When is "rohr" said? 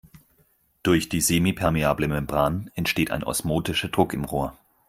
4.25-4.57